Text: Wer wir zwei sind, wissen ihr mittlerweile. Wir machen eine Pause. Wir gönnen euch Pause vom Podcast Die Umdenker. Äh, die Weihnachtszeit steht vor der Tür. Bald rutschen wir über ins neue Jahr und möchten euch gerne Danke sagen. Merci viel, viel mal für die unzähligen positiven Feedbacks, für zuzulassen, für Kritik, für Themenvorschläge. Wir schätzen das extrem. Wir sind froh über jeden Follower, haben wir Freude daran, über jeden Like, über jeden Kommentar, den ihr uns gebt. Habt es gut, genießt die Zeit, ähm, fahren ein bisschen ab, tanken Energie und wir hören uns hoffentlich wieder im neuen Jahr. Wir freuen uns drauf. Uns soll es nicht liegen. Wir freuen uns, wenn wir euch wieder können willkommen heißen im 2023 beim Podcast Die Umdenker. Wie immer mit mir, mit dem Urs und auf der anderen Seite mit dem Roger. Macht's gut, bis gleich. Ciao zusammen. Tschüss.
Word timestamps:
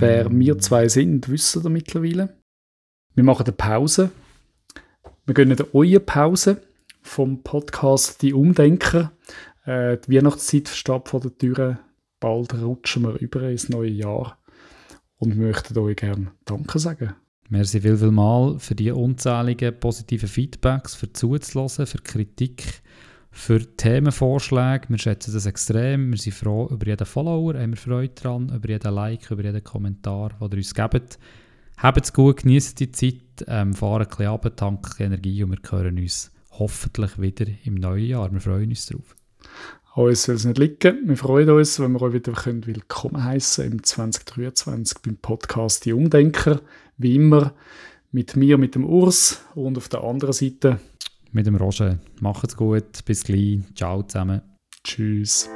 Wer 0.00 0.30
wir 0.30 0.56
zwei 0.58 0.86
sind, 0.88 1.28
wissen 1.28 1.64
ihr 1.64 1.70
mittlerweile. 1.70 2.36
Wir 3.16 3.24
machen 3.24 3.46
eine 3.46 3.52
Pause. 3.52 4.10
Wir 5.26 5.34
gönnen 5.34 5.58
euch 5.72 6.06
Pause 6.06 6.62
vom 7.02 7.42
Podcast 7.42 8.22
Die 8.22 8.32
Umdenker. 8.32 9.10
Äh, 9.64 9.98
die 9.98 10.14
Weihnachtszeit 10.14 10.68
steht 10.68 11.08
vor 11.08 11.18
der 11.18 11.36
Tür. 11.36 11.80
Bald 12.20 12.54
rutschen 12.54 13.02
wir 13.02 13.18
über 13.18 13.42
ins 13.42 13.70
neue 13.70 13.90
Jahr 13.90 14.38
und 15.16 15.36
möchten 15.36 15.76
euch 15.76 15.96
gerne 15.96 16.30
Danke 16.44 16.78
sagen. 16.78 17.14
Merci 17.48 17.80
viel, 17.80 17.96
viel 17.96 18.12
mal 18.12 18.56
für 18.60 18.76
die 18.76 18.92
unzähligen 18.92 19.80
positiven 19.80 20.28
Feedbacks, 20.28 20.94
für 20.94 21.12
zuzulassen, 21.12 21.86
für 21.86 21.98
Kritik, 21.98 22.82
für 23.30 23.60
Themenvorschläge. 23.76 24.88
Wir 24.88 24.98
schätzen 24.98 25.32
das 25.32 25.46
extrem. 25.46 26.10
Wir 26.10 26.18
sind 26.18 26.34
froh 26.34 26.68
über 26.70 26.86
jeden 26.86 27.06
Follower, 27.06 27.54
haben 27.54 27.72
wir 27.72 27.76
Freude 27.76 28.14
daran, 28.14 28.48
über 28.54 28.68
jeden 28.68 28.94
Like, 28.94 29.30
über 29.30 29.44
jeden 29.44 29.62
Kommentar, 29.62 30.30
den 30.40 30.50
ihr 30.50 30.56
uns 30.58 30.74
gebt. 30.74 31.18
Habt 31.76 32.04
es 32.04 32.12
gut, 32.12 32.42
genießt 32.42 32.80
die 32.80 32.90
Zeit, 32.90 33.44
ähm, 33.46 33.74
fahren 33.74 34.02
ein 34.02 34.08
bisschen 34.08 34.26
ab, 34.26 34.56
tanken 34.56 35.02
Energie 35.02 35.44
und 35.44 35.52
wir 35.52 35.58
hören 35.70 35.98
uns 35.98 36.32
hoffentlich 36.50 37.20
wieder 37.20 37.46
im 37.64 37.76
neuen 37.76 38.06
Jahr. 38.06 38.32
Wir 38.32 38.40
freuen 38.40 38.70
uns 38.70 38.86
drauf. 38.86 39.14
Uns 39.94 40.24
soll 40.24 40.36
es 40.36 40.44
nicht 40.44 40.58
liegen. 40.58 41.08
Wir 41.08 41.16
freuen 41.16 41.50
uns, 41.50 41.80
wenn 41.80 41.92
wir 41.92 42.02
euch 42.02 42.14
wieder 42.14 42.32
können 42.32 42.66
willkommen 42.66 43.22
heißen 43.22 43.64
im 43.64 43.82
2023 43.82 44.98
beim 45.02 45.16
Podcast 45.16 45.84
Die 45.84 45.92
Umdenker. 45.92 46.60
Wie 46.96 47.16
immer 47.16 47.54
mit 48.10 48.36
mir, 48.36 48.58
mit 48.58 48.74
dem 48.74 48.84
Urs 48.84 49.42
und 49.54 49.76
auf 49.76 49.88
der 49.88 50.02
anderen 50.02 50.32
Seite 50.32 50.80
mit 51.32 51.46
dem 51.46 51.56
Roger. 51.56 51.98
Macht's 52.20 52.56
gut, 52.56 53.04
bis 53.04 53.24
gleich. 53.24 53.60
Ciao 53.74 54.02
zusammen. 54.02 54.42
Tschüss. 54.84 55.48